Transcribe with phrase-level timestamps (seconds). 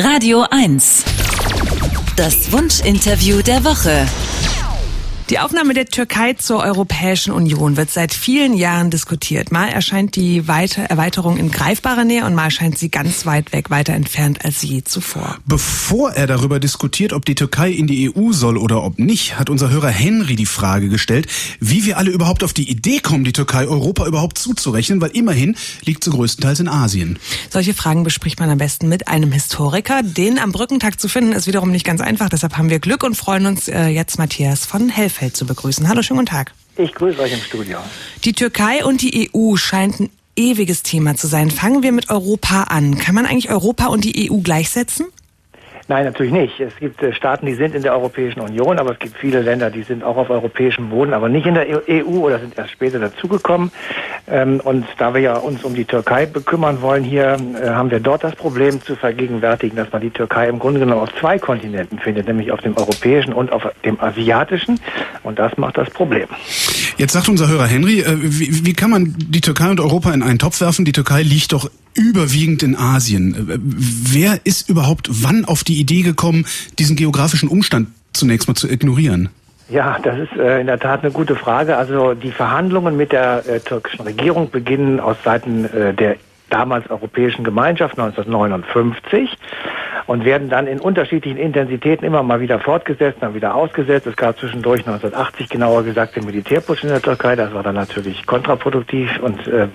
[0.00, 1.02] Radio 1.
[2.14, 4.06] Das Wunschinterview der Woche.
[5.30, 9.52] Die Aufnahme der Türkei zur Europäischen Union wird seit vielen Jahren diskutiert.
[9.52, 13.68] Mal erscheint die Weite Erweiterung in greifbarer Nähe und mal scheint sie ganz weit weg,
[13.68, 15.36] weiter entfernt als je zuvor.
[15.44, 19.50] Bevor er darüber diskutiert, ob die Türkei in die EU soll oder ob nicht, hat
[19.50, 21.26] unser Hörer Henry die Frage gestellt,
[21.60, 25.56] wie wir alle überhaupt auf die Idee kommen, die Türkei Europa überhaupt zuzurechnen, weil immerhin
[25.84, 27.18] liegt sie größtenteils in Asien.
[27.50, 30.02] Solche Fragen bespricht man am besten mit einem Historiker.
[30.02, 32.30] Den am Brückentag zu finden, ist wiederum nicht ganz einfach.
[32.30, 35.88] Deshalb haben wir Glück und freuen uns äh, jetzt Matthias von Helf Bielefeld zu begrüßen.
[35.88, 36.52] Hallo, schönen guten Tag.
[36.76, 37.78] Ich grüße euch im Studio.
[38.24, 41.50] Die Türkei und die EU scheint ein ewiges Thema zu sein.
[41.50, 42.96] Fangen wir mit Europa an.
[42.98, 45.06] Kann man eigentlich Europa und die EU gleichsetzen?
[45.90, 46.60] Nein, natürlich nicht.
[46.60, 49.70] Es gibt äh, Staaten, die sind in der Europäischen Union, aber es gibt viele Länder,
[49.70, 52.72] die sind auch auf europäischem Boden, aber nicht in der EU e oder sind erst
[52.72, 53.72] später dazugekommen.
[54.30, 58.00] Ähm, und da wir ja uns um die Türkei bekümmern wollen hier, äh, haben wir
[58.00, 61.98] dort das Problem zu vergegenwärtigen, dass man die Türkei im Grunde genommen auf zwei Kontinenten
[61.98, 64.78] findet, nämlich auf dem europäischen und auf dem asiatischen.
[65.22, 66.28] Und das macht das Problem.
[66.96, 70.22] Jetzt sagt unser Hörer Henry, äh, wie, wie kann man die Türkei und Europa in
[70.22, 70.84] einen Topf werfen?
[70.84, 73.34] Die Türkei liegt doch überwiegend in Asien.
[73.48, 76.46] Wer ist überhaupt wann auf die Idee gekommen,
[76.78, 79.30] diesen geografischen Umstand zunächst mal zu ignorieren?
[79.68, 81.76] Ja, das ist äh, in der Tat eine gute Frage.
[81.76, 86.16] Also die Verhandlungen mit der äh, türkischen Regierung beginnen aus Seiten äh, der
[86.48, 89.36] damals Europäischen Gemeinschaft 1959
[90.08, 94.06] und werden dann in unterschiedlichen Intensitäten immer mal wieder fortgesetzt, dann wieder ausgesetzt.
[94.06, 97.36] Es gab zwischendurch 1980 genauer gesagt den Militärputsch in der Türkei.
[97.36, 99.68] Das war dann natürlich kontraproduktiv und äh,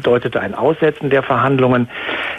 [0.00, 1.88] bedeutete ein Aussetzen der Verhandlungen.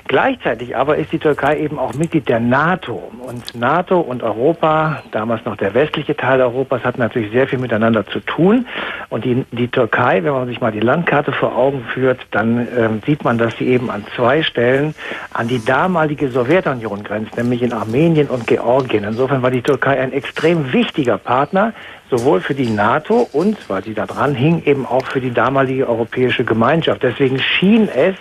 [0.07, 3.11] Gleichzeitig aber ist die Türkei eben auch Mitglied der NATO.
[3.19, 8.05] Und NATO und Europa, damals noch der westliche Teil Europas, hat natürlich sehr viel miteinander
[8.07, 8.65] zu tun.
[9.09, 13.01] Und die, die Türkei, wenn man sich mal die Landkarte vor Augen führt, dann ähm,
[13.05, 14.95] sieht man, dass sie eben an zwei Stellen
[15.33, 19.03] an die damalige Sowjetunion grenzt nämlich in Armenien und Georgien.
[19.03, 21.73] Insofern war die Türkei ein extrem wichtiger Partner,
[22.11, 25.89] sowohl für die NATO und, weil sie da dran hing, eben auch für die damalige
[25.89, 27.01] europäische Gemeinschaft.
[27.01, 28.15] Deswegen schien es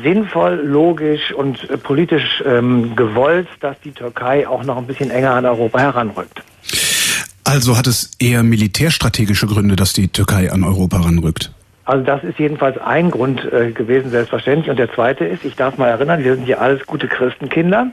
[0.00, 5.32] sinnvoll, logisch und äh, politisch ähm, gewollt, dass die Türkei auch noch ein bisschen enger
[5.32, 6.42] an Europa heranrückt.
[7.44, 11.50] Also hat es eher militärstrategische Gründe, dass die Türkei an Europa ranrückt?
[11.86, 14.68] Also das ist jedenfalls ein Grund äh, gewesen, selbstverständlich.
[14.68, 17.86] Und der zweite ist, ich darf mal erinnern, wir sind hier alles gute Christenkinder.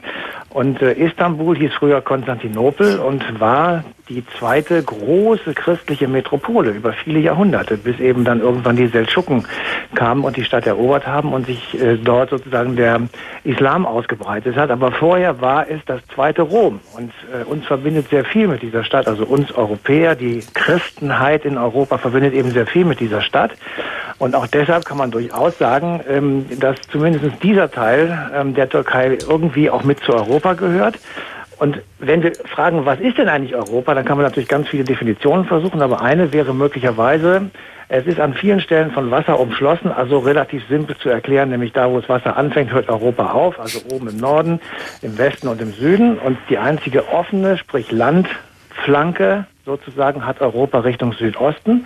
[0.49, 7.19] Und äh, Istanbul hieß früher Konstantinopel und war die zweite große christliche Metropole über viele
[7.19, 9.45] Jahrhunderte, bis eben dann irgendwann die Seldschuken
[9.95, 13.01] kamen und die Stadt erobert haben und sich äh, dort sozusagen der
[13.43, 14.69] Islam ausgebreitet hat.
[14.69, 18.83] Aber vorher war es das zweite Rom und äh, uns verbindet sehr viel mit dieser
[18.83, 23.51] Stadt, also uns Europäer, die Christenheit in Europa verbindet eben sehr viel mit dieser Stadt.
[24.17, 29.17] Und auch deshalb kann man durchaus sagen, ähm, dass zumindest dieser Teil ähm, der Türkei
[29.27, 30.99] irgendwie auch mit zu Europa gehört.
[31.57, 34.83] Und wenn wir fragen, was ist denn eigentlich Europa, dann kann man natürlich ganz viele
[34.83, 37.49] Definitionen versuchen, aber eine wäre möglicherweise,
[37.87, 41.89] es ist an vielen Stellen von Wasser umschlossen, also relativ simpel zu erklären, nämlich da,
[41.89, 44.59] wo das Wasser anfängt, hört Europa auf, also oben im Norden,
[45.01, 46.17] im Westen und im Süden.
[46.17, 51.85] Und die einzige offene, sprich Landflanke sozusagen, hat Europa Richtung Südosten.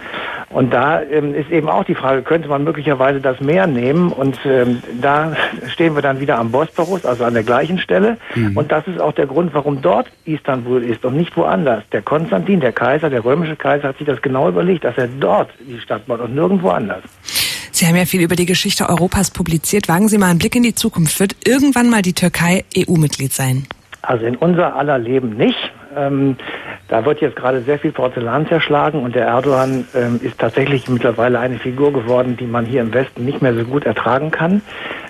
[0.50, 4.12] Und da ähm, ist eben auch die Frage, könnte man möglicherweise das Meer nehmen?
[4.12, 5.36] Und ähm, da
[5.68, 8.18] stehen wir dann wieder am Bosporus, also an der gleichen Stelle.
[8.36, 8.58] Mhm.
[8.58, 11.84] Und das ist auch der Grund, warum dort Istanbul ist und nicht woanders.
[11.92, 15.50] Der Konstantin, der Kaiser, der römische Kaiser, hat sich das genau überlegt, dass er dort
[15.60, 17.04] die Stadt baut und nirgendwo anders.
[17.72, 19.88] Sie haben ja viel über die Geschichte Europas publiziert.
[19.88, 21.20] Wagen Sie mal einen Blick in die Zukunft.
[21.20, 23.68] Wird irgendwann mal die Türkei EU-Mitglied sein?
[24.02, 25.72] Also in unser aller Leben nicht.
[25.96, 26.36] Ähm,
[26.90, 31.40] da wird jetzt gerade sehr viel Porzellan zerschlagen und der Erdogan ähm, ist tatsächlich mittlerweile
[31.40, 34.62] eine Figur geworden, die man hier im Westen nicht mehr so gut ertragen kann.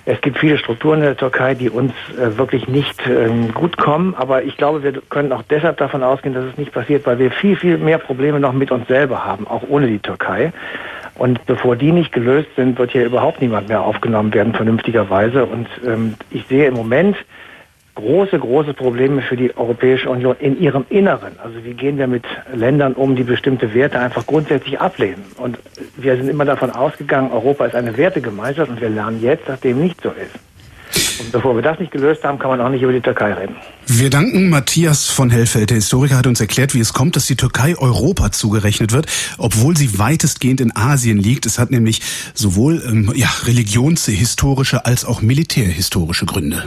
[0.04, 4.14] Es gibt viele Strukturen in der Türkei, die uns äh, wirklich nicht ähm, gut kommen,
[4.14, 7.30] aber ich glaube, wir können auch deshalb davon ausgehen, dass es nicht passiert, weil wir
[7.30, 10.52] viel, viel mehr Probleme noch mit uns selber haben, auch ohne die Türkei.
[11.14, 15.44] Und bevor die nicht gelöst sind, wird hier überhaupt niemand mehr aufgenommen werden, vernünftigerweise.
[15.44, 17.16] Und ähm, ich sehe im Moment
[18.00, 21.32] große, große Probleme für die Europäische Union in ihrem Inneren.
[21.42, 25.24] Also wie gehen wir mit Ländern um, die bestimmte Werte einfach grundsätzlich ablehnen?
[25.36, 25.58] Und
[25.96, 29.80] wir sind immer davon ausgegangen, Europa ist eine Wertegemeinschaft und wir lernen jetzt, dass dem
[29.80, 30.34] nicht so ist.
[31.20, 33.54] Und bevor wir das nicht gelöst haben, kann man auch nicht über die Türkei reden.
[33.86, 35.70] Wir danken Matthias von Hellfeld.
[35.70, 39.76] Der Historiker hat uns erklärt, wie es kommt, dass die Türkei Europa zugerechnet wird, obwohl
[39.76, 41.44] sie weitestgehend in Asien liegt.
[41.44, 42.00] Es hat nämlich
[42.34, 46.64] sowohl ähm, ja, religionshistorische als auch militärhistorische Gründe.